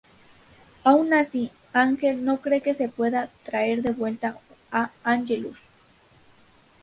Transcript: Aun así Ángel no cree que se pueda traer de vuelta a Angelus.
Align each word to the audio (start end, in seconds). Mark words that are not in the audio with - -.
Aun 0.83 1.13
así 1.13 1.51
Ángel 1.73 2.25
no 2.25 2.41
cree 2.41 2.61
que 2.61 2.73
se 2.73 2.89
pueda 2.89 3.29
traer 3.43 3.83
de 3.83 3.91
vuelta 3.91 4.39
a 4.71 4.89
Angelus. 5.03 5.59